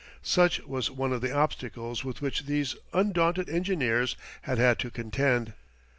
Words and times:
Such 0.23 0.61
was 0.61 0.89
one 0.89 1.13
of 1.13 1.21
the 1.21 1.31
obstacles 1.31 2.03
with 2.03 2.23
which 2.23 2.47
these 2.47 2.75
undaunted 2.91 3.47
engineers 3.51 4.15
had 4.41 4.57
had 4.57 4.79
to 4.79 4.89
contend. 4.89 5.53